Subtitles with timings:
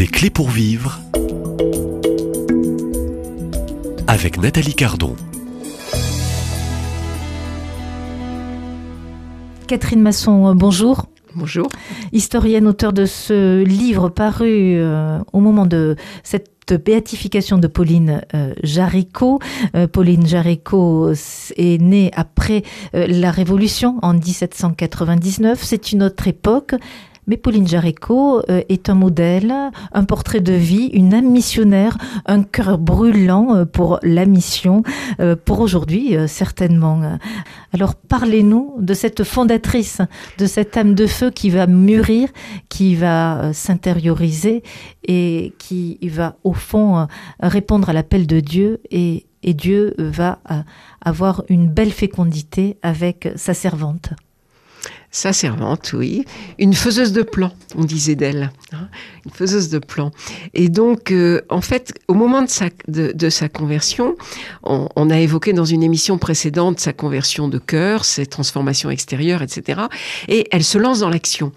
[0.00, 0.98] Des clés pour vivre
[4.06, 5.14] avec Nathalie Cardon.
[9.66, 11.04] Catherine Masson, bonjour.
[11.34, 11.68] Bonjour.
[12.12, 18.54] Historienne, auteur de ce livre paru euh, au moment de cette béatification de Pauline euh,
[18.62, 19.38] Jaricot.
[19.74, 21.12] Euh, Pauline Jaricot
[21.56, 22.62] est née après
[22.94, 25.60] euh, la Révolution en 1799.
[25.62, 26.74] C'est une autre époque.
[27.26, 29.54] Mais Pauline Jaricot euh, est un modèle,
[29.92, 34.82] un portrait de vie, une âme missionnaire, un cœur brûlant euh, pour la mission,
[35.20, 37.18] euh, pour aujourd'hui certainement.
[37.72, 40.00] Alors parlez-nous de cette fondatrice,
[40.38, 42.28] de cette âme de feu qui va mûrir,
[42.68, 44.62] qui va s'intérioriser
[45.06, 47.06] et qui va au fond
[47.40, 50.40] répondre à l'appel de Dieu et Dieu va
[51.00, 54.10] avoir une belle fécondité avec sa servante
[55.12, 56.24] sa servante, oui,
[56.58, 58.88] une faiseuse de plans, on disait d'elle, hein,
[59.24, 60.12] une faiseuse de plans.
[60.54, 64.14] Et donc, euh, en fait, au moment de sa, de, de sa conversion,
[64.62, 69.42] on, on, a évoqué dans une émission précédente sa conversion de cœur, ses transformations extérieures,
[69.42, 69.82] etc.
[70.28, 71.50] Et elle se lance dans l'action.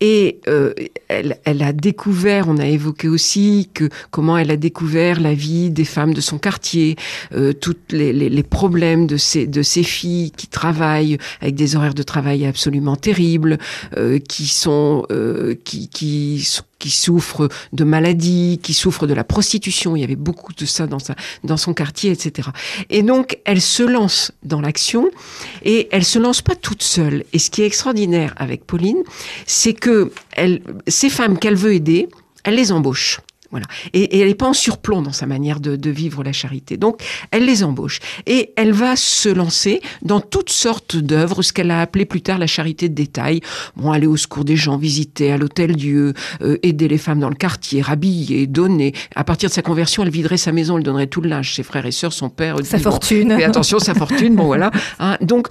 [0.00, 0.72] Et euh,
[1.08, 5.70] elle, elle, a découvert, on a évoqué aussi que comment elle a découvert la vie
[5.70, 6.94] des femmes de son quartier,
[7.34, 11.74] euh, tous les, les, les, problèmes de ses, de ses filles qui travaillent avec des
[11.74, 13.58] horaires de travail absolument terribles,
[13.96, 16.46] euh, qui sont euh, qui, qui
[16.82, 19.94] qui souffrent de maladies, qui souffrent de la prostitution.
[19.94, 22.48] Il y avait beaucoup de ça dans, sa, dans son quartier, etc.
[22.90, 25.08] Et donc, elle se lance dans l'action
[25.62, 27.24] et elle se lance pas toute seule.
[27.32, 29.00] Et ce qui est extraordinaire avec Pauline,
[29.46, 32.08] c'est que elle, ces femmes qu'elle veut aider,
[32.42, 33.20] elle les embauche.
[33.52, 33.66] Voilà.
[33.92, 36.78] Et, et elle n'est pas en surplomb dans sa manière de, de, vivre la charité.
[36.78, 38.00] Donc, elle les embauche.
[38.26, 42.38] Et elle va se lancer dans toutes sortes d'œuvres, ce qu'elle a appelé plus tard
[42.38, 43.40] la charité de détail.
[43.76, 47.28] Bon, aller au secours des gens, visiter à l'hôtel Dieu, euh, aider les femmes dans
[47.28, 48.94] le quartier, rhabiller, donner.
[49.14, 51.62] À partir de sa conversion, elle viderait sa maison, elle donnerait tout le linge, ses
[51.62, 52.56] frères et sœurs, son père.
[52.64, 53.36] Sa dit, fortune.
[53.36, 54.70] Bon, attention, sa fortune, bon voilà.
[54.98, 55.48] Hein, donc,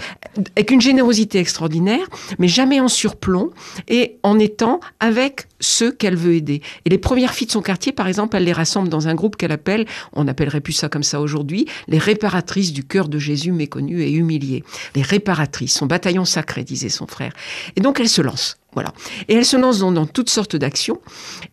[0.55, 2.07] avec une générosité extraordinaire,
[2.39, 3.51] mais jamais en surplomb
[3.87, 6.61] et en étant avec ceux qu'elle veut aider.
[6.85, 9.35] Et les premières filles de son quartier, par exemple, elle les rassemble dans un groupe
[9.35, 13.51] qu'elle appelle, on n'appellerait plus ça comme ça aujourd'hui, les réparatrices du cœur de Jésus
[13.51, 14.63] méconnu et humilié.
[14.95, 17.33] Les réparatrices, son bataillon sacré, disait son frère.
[17.75, 18.60] Et donc elle se lance.
[18.73, 18.93] Voilà.
[19.27, 20.99] Et elle se lance dans, dans toutes sortes d'actions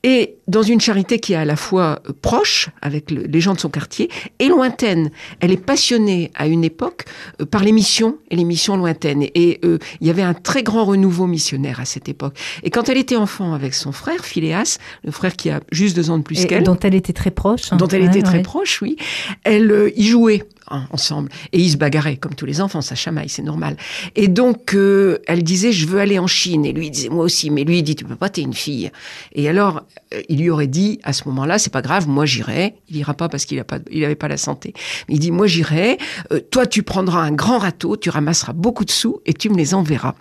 [0.03, 3.55] et dans une charité qui est à la fois euh, proche avec le, les gens
[3.55, 4.09] de son quartier
[4.39, 5.11] et lointaine.
[5.41, 7.05] Elle est passionnée à une époque
[7.41, 9.23] euh, par les missions et les missions lointaines.
[9.23, 12.37] Et, et euh, il y avait un très grand renouveau missionnaire à cette époque.
[12.63, 16.11] Et quand elle était enfant avec son frère, Phileas, le frère qui a juste deux
[16.11, 16.63] ans de plus qu'elle.
[16.63, 17.73] Dont elle était très proche.
[17.73, 17.77] Hein.
[17.77, 18.23] Dont elle ouais, était ouais.
[18.23, 18.97] très proche, oui.
[19.45, 21.31] Elle euh, y jouait hein, ensemble.
[21.53, 23.77] Et ils se bagarraient, comme tous les enfants, ça chamaille, c'est normal.
[24.17, 26.65] Et donc, euh, elle disait, je veux aller en Chine.
[26.65, 27.51] Et lui, il disait, moi aussi.
[27.51, 28.91] Mais lui, il dit, tu peux pas, t'es une fille.
[29.33, 29.83] Et alors,
[30.15, 32.75] euh, il lui aurait dit, à ce moment-là, c'est pas grave, moi j'irai.
[32.89, 34.75] Il ira pas parce qu'il a pas, pas la santé.
[35.09, 35.99] Il dit, moi j'irai.
[36.33, 39.57] Euh, toi, tu prendras un grand râteau, tu ramasseras beaucoup de sous et tu me
[39.57, 40.15] les enverras.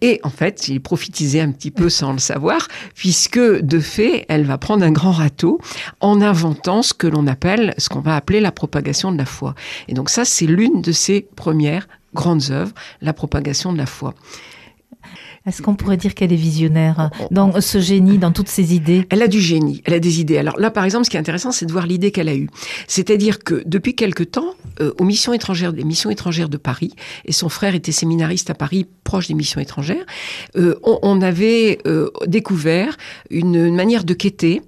[0.00, 4.44] Et en fait, il prophétisait un petit peu sans le savoir, puisque de fait, elle
[4.44, 5.60] va prendre un grand râteau
[6.00, 9.54] en inventant ce que l'on appelle, ce qu'on va appeler la propagation de la foi.
[9.88, 14.14] Et donc ça, c'est l'une de ses premières grandes œuvres, la propagation de la foi.
[15.46, 19.06] Est-ce qu'on pourrait dire qu'elle est visionnaire dans ce génie, dans toutes ses idées?
[19.08, 20.36] Elle a du génie, elle a des idées.
[20.36, 22.50] Alors là, par exemple, ce qui est intéressant, c'est de voir l'idée qu'elle a eue.
[22.86, 26.92] C'est-à-dire que depuis quelque temps, euh, aux missions étrangères, des missions étrangères de Paris,
[27.24, 30.04] et son frère était séminariste à Paris, proche des missions étrangères,
[30.56, 32.96] euh, on, on, avait euh, découvert
[33.30, 34.60] une, une manière de quêter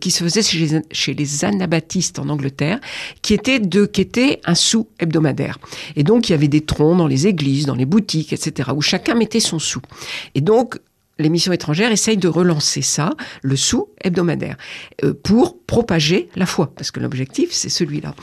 [0.00, 2.80] qui se faisait chez les, chez les anabaptistes en Angleterre,
[3.22, 5.58] qui était de quêter un sou hebdomadaire.
[5.96, 8.82] Et donc, il y avait des troncs dans les églises, dans les boutiques, etc., où
[8.82, 9.80] chacun mettait son sou.
[10.34, 10.78] Et donc,
[11.18, 13.10] les missions étrangères essayent de relancer ça,
[13.42, 14.56] le sou hebdomadaire,
[15.02, 18.14] euh, pour propager la foi, parce que l'objectif, c'est celui-là.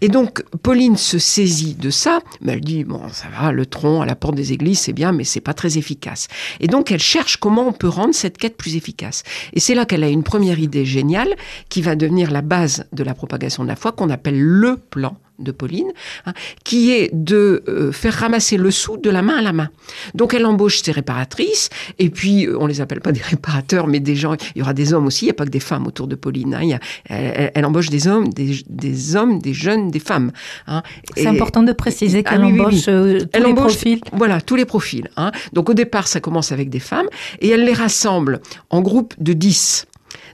[0.00, 4.00] Et donc, Pauline se saisit de ça, mais elle dit, bon, ça va, le tronc
[4.00, 6.28] à la porte des églises, c'est bien, mais c'est pas très efficace.
[6.60, 9.22] Et donc, elle cherche comment on peut rendre cette quête plus efficace.
[9.52, 11.34] Et c'est là qu'elle a une première idée géniale,
[11.68, 15.18] qui va devenir la base de la propagation de la foi, qu'on appelle le plan
[15.38, 15.92] de Pauline,
[16.26, 16.32] hein,
[16.64, 19.70] qui est de euh, faire ramasser le sou de la main à la main.
[20.14, 24.00] Donc elle embauche ses réparatrices, et puis euh, on les appelle pas des réparateurs, mais
[24.00, 25.86] des gens, il y aura des hommes aussi, il n'y a pas que des femmes
[25.86, 26.54] autour de Pauline.
[26.54, 30.00] Hein, il y a, elle, elle, embauche des hommes, des, des, hommes, des jeunes, des
[30.00, 30.32] femmes.
[30.66, 30.82] Hein,
[31.16, 32.92] C'est important de préciser qu'elle ah, oui, embauche oui, oui.
[32.92, 34.00] Euh, tous elle les embauche, profils.
[34.12, 35.08] Voilà, tous les profils.
[35.16, 35.30] Hein.
[35.52, 37.06] Donc au départ, ça commence avec des femmes,
[37.40, 39.86] et elle les rassemble en groupe de 10.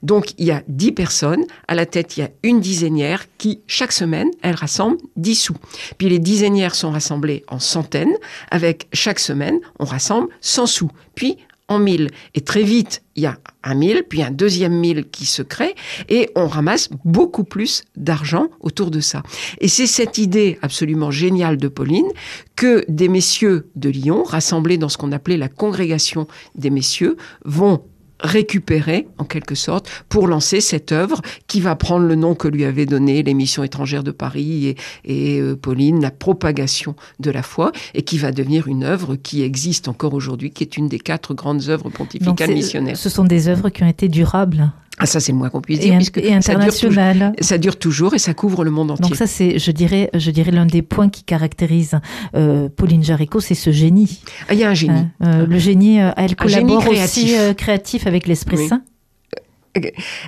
[0.03, 1.45] Donc, il y a 10 personnes.
[1.69, 5.57] À la tête, il y a une dizainière qui, chaque semaine, elle rassemble 10 sous.
[5.99, 8.15] Puis les dizainières sont rassemblées en centaines.
[8.51, 10.91] Avec chaque semaine, on rassemble 100 sous.
[11.15, 11.39] Puis,
[11.69, 12.11] en mille.
[12.35, 15.75] Et très vite, il y a un mille, puis un deuxième mille qui se crée,
[16.09, 19.23] et on ramasse beaucoup plus d'argent autour de ça.
[19.61, 22.09] Et c'est cette idée absolument géniale de Pauline
[22.57, 27.83] que des messieurs de Lyon, rassemblés dans ce qu'on appelait la congrégation des messieurs, vont
[28.25, 32.65] récupérer en quelque sorte pour lancer cette œuvre qui va prendre le nom que lui
[32.65, 37.71] avait donné l'émission étrangère de Paris et, et euh, Pauline, la propagation de la foi,
[37.95, 41.35] et qui va devenir une œuvre qui existe encore aujourd'hui, qui est une des quatre
[41.35, 42.97] grandes œuvres pontificales missionnaires.
[42.97, 44.73] Ce sont des œuvres qui ont été durables.
[44.99, 45.95] Ah, ça, c'est le moins qu'on puisse dire.
[45.95, 47.19] Et, puisque et international.
[47.19, 49.03] Ça dure, ça dure, toujours et ça couvre le monde entier.
[49.03, 51.99] Donc ça, c'est, je dirais, je dirais l'un des points qui caractérise
[52.37, 54.21] euh, Pauline Jaricot, c'est ce génie.
[54.49, 54.95] Ah, il y a un génie.
[54.95, 57.25] Hein, euh, le génie, euh, elle collabore créatif.
[57.25, 58.69] aussi créatif avec l'Esprit oui.
[58.69, 58.83] Saint.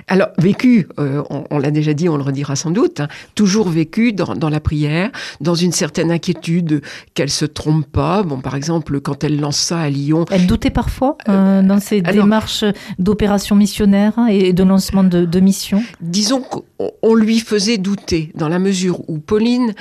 [0.07, 3.69] Alors, vécu, euh, on, on l'a déjà dit, on le redira sans doute, hein, toujours
[3.69, 5.11] vécu dans, dans, la prière,
[5.41, 6.81] dans une certaine inquiétude
[7.13, 8.23] qu'elle se trompe pas.
[8.23, 10.25] Bon, par exemple, quand elle lance ça à Lyon.
[10.31, 12.65] Elle doutait parfois euh, dans ses alors, démarches
[12.99, 15.81] d'opération missionnaire et de lancement de, de mission?
[16.01, 19.73] Disons qu'on lui faisait douter, dans la mesure où Pauline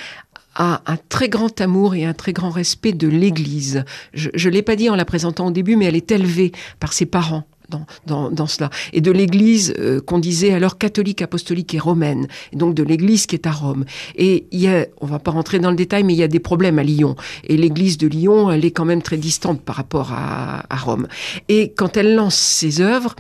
[0.57, 3.85] a un très grand amour et un très grand respect de l'Église.
[4.15, 6.93] Je ne l'ai pas dit en la présentant au début, mais elle est élevée par
[6.93, 8.71] ses parents dans, cela.
[8.93, 12.29] Et de l'Église euh, qu'on disait alors catholique, apostolique et romaine.
[12.53, 13.85] Et donc de l'Église qui est à Rome.
[14.15, 16.29] Et il y a, on va pas rentrer dans le détail, mais il y a
[16.29, 17.17] des problèmes à Lyon.
[17.45, 21.09] Et l'Église de Lyon, elle est quand même très distante par rapport à, Rome.
[21.49, 23.17] Et quand elle lance ses œuvres,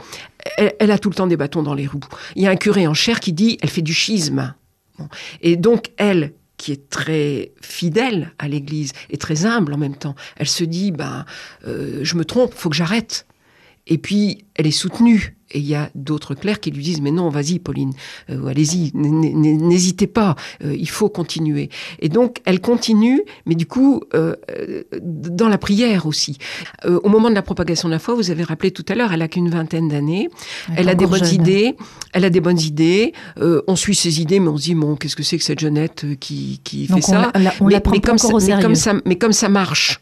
[0.78, 2.00] elle, a tout le temps des bâtons dans les roues.
[2.36, 4.54] Il y a un curé en chair qui dit, elle fait du schisme.
[5.42, 10.14] Et donc elle, qui est très fidèle à l'Église et très humble en même temps.
[10.36, 11.24] Elle se dit, ben,
[11.66, 13.26] euh, je me trompe, faut que j'arrête.
[13.86, 15.36] Et puis, elle est soutenue.
[15.52, 17.92] Et il y a d'autres clercs qui lui disent, mais non, vas-y, Pauline,
[18.30, 20.34] euh, allez-y, n'hésitez pas,
[20.64, 21.70] euh, il faut continuer.
[22.00, 24.34] Et donc, elle continue, mais du coup, euh,
[25.00, 26.36] dans la prière aussi.
[26.84, 29.12] Euh, au moment de la propagation de la foi, vous avez rappelé tout à l'heure,
[29.12, 30.28] elle a qu'une vingtaine d'années,
[30.76, 31.34] elle a des bonnes jeune.
[31.34, 31.76] idées,
[32.12, 34.96] elle a des bonnes idées, euh, on suit ses idées, mais on se dit, bon,
[34.96, 37.80] qu'est-ce que c'est que cette jeunette qui, qui donc fait on ça la, on mais,
[37.92, 40.00] mais, comme ça, mais, comme ça, mais comme ça marche,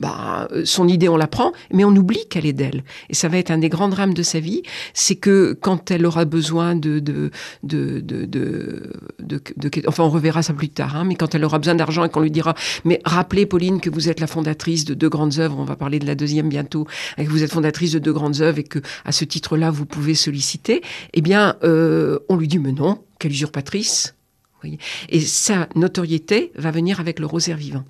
[0.00, 2.82] bah, son idée, on la prend, mais on oublie qu'elle est d'elle.
[3.08, 4.62] Et ça va être un des grands drames de sa vie,
[4.94, 7.30] c'est que quand elle aura besoin de, de,
[7.62, 9.42] de, de, de,
[9.86, 12.20] enfin, on reverra ça plus tard, hein, mais quand elle aura besoin d'argent et qu'on
[12.20, 12.54] lui dira,
[12.84, 15.98] mais rappelez, Pauline, que vous êtes la fondatrice de deux grandes œuvres, on va parler
[15.98, 16.86] de la deuxième bientôt,
[17.18, 19.86] et que vous êtes fondatrice de deux grandes œuvres et que, à ce titre-là, vous
[19.86, 20.82] pouvez solliciter,
[21.14, 24.14] eh bien, euh, on lui dit, mais non, quelle usurpatrice.
[25.08, 27.84] Et sa notoriété va venir avec le rosaire vivant.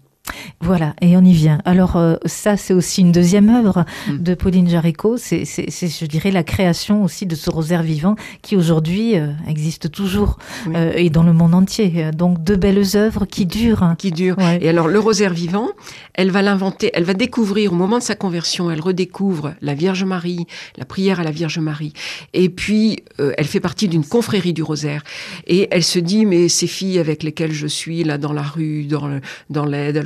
[0.60, 1.58] Voilà, et on y vient.
[1.64, 4.18] Alors euh, ça, c'est aussi une deuxième œuvre mmh.
[4.18, 5.16] de Pauline Jaricot.
[5.16, 10.38] C'est, je dirais, la création aussi de ce rosaire vivant qui aujourd'hui euh, existe toujours
[10.66, 10.74] oui.
[10.76, 12.12] euh, et dans le monde entier.
[12.12, 13.94] Donc deux belles œuvres qui durent.
[13.98, 14.38] Qui durent.
[14.38, 14.60] Ouais.
[14.62, 15.70] Et alors le rosaire vivant,
[16.14, 20.04] elle va l'inventer, elle va découvrir au moment de sa conversion, elle redécouvre la Vierge
[20.04, 20.46] Marie,
[20.76, 21.92] la prière à la Vierge Marie.
[22.34, 25.02] Et puis elle fait partie d'une confrérie du rosaire.
[25.48, 28.84] Et elle se dit, mais ces filles avec lesquelles je suis là dans la rue,
[28.84, 29.20] dans,
[29.50, 30.02] dans l'aide à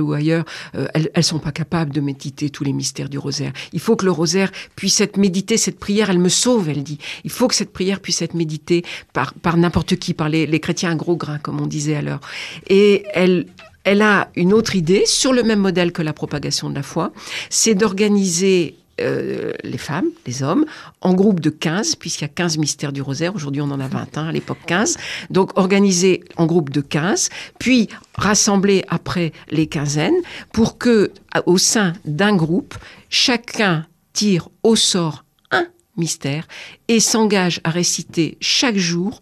[0.00, 3.52] ou ailleurs, euh, elles, elles sont pas capables de méditer tous les mystères du rosaire.
[3.72, 6.98] Il faut que le rosaire puisse être médité, cette prière, elle me sauve, elle dit.
[7.24, 10.60] Il faut que cette prière puisse être méditée par, par n'importe qui, par les, les
[10.60, 12.20] chrétiens à gros grains, comme on disait alors.
[12.68, 13.46] Et elle,
[13.84, 17.12] elle a une autre idée sur le même modèle que la propagation de la foi,
[17.50, 20.64] c'est d'organiser euh, les femmes, les hommes,
[21.00, 23.34] en groupe de 15, puisqu'il y a 15 mystères du rosaire.
[23.34, 24.96] Aujourd'hui, on en a 21, à l'époque 15.
[25.30, 30.14] Donc, organiser en groupe de 15, puis rassembler après les quinzaines
[30.52, 31.10] pour que,
[31.46, 32.74] au sein d'un groupe,
[33.08, 36.46] chacun tire au sort un mystère
[36.88, 39.20] et s'engage à réciter chaque jour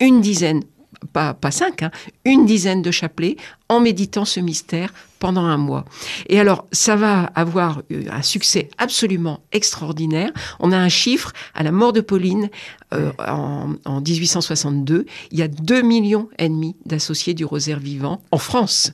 [0.00, 0.62] une dizaine
[1.12, 1.90] pas, pas cinq, hein,
[2.24, 3.36] une dizaine de chapelets
[3.68, 5.84] en méditant ce mystère pendant un mois.
[6.28, 10.30] Et alors, ça va avoir un succès absolument extraordinaire.
[10.60, 12.50] On a un chiffre, à la mort de Pauline,
[12.94, 18.22] euh, en, en 1862, il y a 2 millions et demi d'associés du rosaire vivant
[18.30, 18.92] en France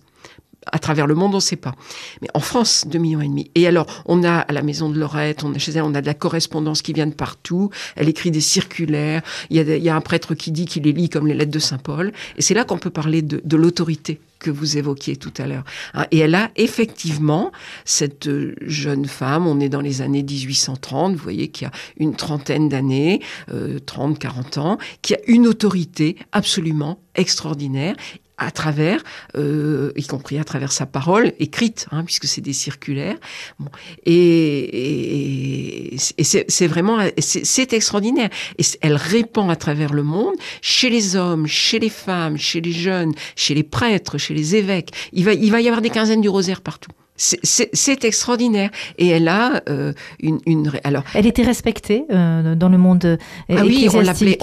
[0.71, 1.75] à travers le monde, on ne sait pas.
[2.23, 3.51] Mais en France, 2 millions et demi.
[3.55, 6.01] Et alors, on a à la maison de Lorette, on a chez elle, on a
[6.01, 7.71] de la correspondance qui vient de partout.
[7.97, 9.23] Elle écrit des circulaires.
[9.51, 11.79] Il y a, un prêtre qui dit qu'il les lit comme les lettres de Saint
[11.79, 12.13] Paul.
[12.37, 15.65] Et c'est là qu'on peut parler de, l'autorité que vous évoquiez tout à l'heure.
[16.11, 17.53] Et elle a effectivement,
[17.85, 18.29] cette
[18.67, 22.69] jeune femme, on est dans les années 1830, vous voyez qu'il y a une trentaine
[22.69, 23.21] d'années,
[23.53, 27.95] euh, 30, 40 ans, qui a une autorité absolument extraordinaire
[28.37, 29.03] à travers,
[29.37, 33.17] euh, y compris à travers sa parole écrite, hein, puisque c'est des circulaires.
[33.59, 33.71] Bon.
[34.05, 38.31] Et, et, et c'est vraiment, c'est extraordinaire.
[38.59, 42.73] Et elle répand à travers le monde, chez les hommes, chez les femmes, chez les
[42.73, 44.91] jeunes, chez les prêtres, chez les évêques.
[45.13, 46.91] Il va, il va y avoir des quinzaines du rosaire partout.
[47.17, 48.71] C'est extraordinaire.
[48.99, 53.17] Et elle a euh, une, une, Alors, elle était respectée euh, dans le monde euh,
[53.49, 54.01] ah oui, on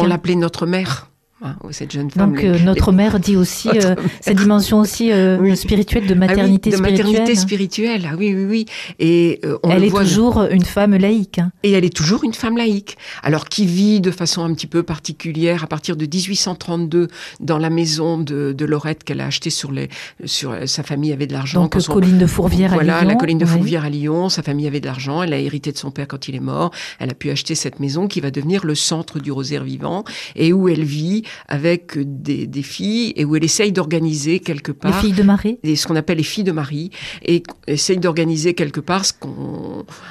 [0.07, 1.10] l'appelait notre mère.
[1.43, 2.33] Ah, cette jeune femme.
[2.33, 6.75] Donc euh, notre mère dit aussi euh, cette dimension aussi euh, spirituelle de maternité ah
[6.75, 7.11] oui, de spirituelle.
[7.11, 8.09] maternité spirituelle.
[8.11, 8.65] Ah oui oui oui.
[8.99, 11.39] Et euh, on elle est voit, toujours une femme laïque.
[11.39, 11.51] Hein.
[11.63, 12.95] Et elle est toujours une femme laïque.
[13.23, 17.07] Alors qui vit de façon un petit peu particulière à partir de 1832
[17.39, 19.89] dans la maison de, de Lorette qu'elle a achetée sur les
[20.25, 21.63] sur sa famille avait de l'argent.
[21.63, 23.09] Donc son, colline de Fourvière voilà, à Lyon.
[23.09, 24.29] la colline de Fourvière à Lyon.
[24.29, 25.23] Sa famille avait de l'argent.
[25.23, 26.69] Elle a hérité de son père quand il est mort.
[26.99, 30.03] Elle a pu acheter cette maison qui va devenir le centre du rosaire vivant
[30.35, 34.91] et où elle vit avec des, filles et où elle essaye d'organiser quelque part.
[34.91, 36.91] Les filles de Marie Ce qu'on appelle les filles de Marie.
[37.23, 39.13] Et essaye d'organiser quelque part ce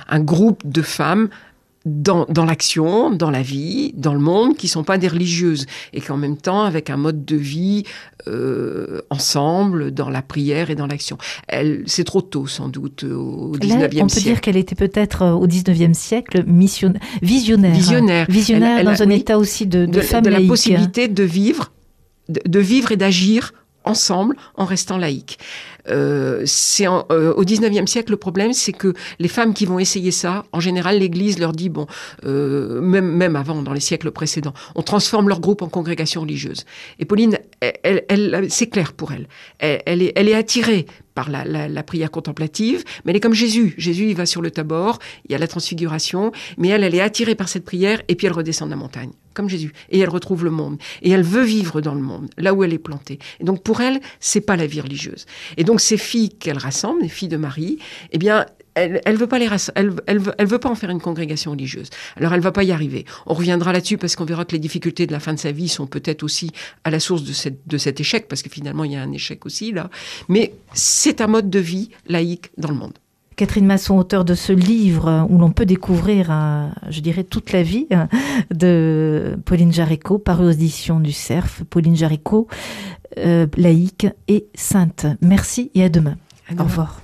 [0.08, 1.28] un groupe de femmes
[1.86, 6.00] dans, dans l'action, dans la vie, dans le monde, qui sont pas des religieuses, et
[6.00, 7.84] qu'en même temps, avec un mode de vie
[8.28, 11.16] euh, ensemble, dans la prière et dans l'action.
[11.86, 13.98] C'est trop tôt, sans doute, au 19e siècle.
[14.02, 16.92] On peut dire qu'elle était peut-être euh, au 19e siècle mission...
[17.22, 17.74] visionnaire.
[17.74, 18.26] Visionnaire.
[18.28, 20.42] Visionnaire elle, elle, dans un oui, état aussi de, de, de femme de laïque.
[20.46, 21.72] la possibilité de vivre,
[22.28, 23.52] de, de vivre et d'agir
[23.84, 25.38] ensemble en restant laïque.
[25.88, 26.44] Euh,
[26.80, 30.60] euh, au 19e siècle le problème c'est que les femmes qui vont essayer ça en
[30.60, 31.86] général l'église leur dit bon
[32.26, 36.66] euh, même même avant dans les siècles précédents on transforme leur groupe en congrégation religieuse
[36.98, 39.26] et Pauline elle c'est clair pour elle.
[39.58, 40.86] elle elle est elle est attirée
[41.28, 43.74] la, prière contemplative, mais elle est comme Jésus.
[43.76, 44.98] Jésus, il va sur le tabord,
[45.28, 48.26] il y a la transfiguration, mais elle, elle est attirée par cette prière et puis
[48.26, 49.72] elle redescend de la montagne, comme Jésus.
[49.90, 50.78] Et elle retrouve le monde.
[51.02, 53.18] Et elle veut vivre dans le monde, là où elle est plantée.
[53.40, 55.26] Et donc pour elle, c'est pas la vie religieuse.
[55.56, 57.78] Et donc ces filles qu'elle rassemble, les filles de Marie,
[58.12, 60.90] eh bien, elle, elle veut pas les elle, elle, veut, elle veut pas en faire
[60.90, 61.90] une congrégation religieuse.
[62.16, 63.04] Alors elle va pas y arriver.
[63.26, 65.68] On reviendra là-dessus parce qu'on verra que les difficultés de la fin de sa vie
[65.68, 66.50] sont peut-être aussi
[66.84, 69.12] à la source de, cette, de cet échec parce que finalement il y a un
[69.12, 69.90] échec aussi là.
[70.28, 72.94] Mais c'est un mode de vie laïque dans le monde.
[73.40, 76.26] Catherine Masson, auteur de ce livre où l'on peut découvrir,
[76.90, 77.86] je dirais, toute la vie
[78.52, 81.62] de Pauline Jaricot, paru aux éditions du CERF.
[81.70, 82.48] Pauline Jaricot,
[83.16, 85.06] euh, laïque et sainte.
[85.22, 86.16] Merci et à demain.
[86.48, 86.64] À demain.
[86.64, 87.00] Au revoir.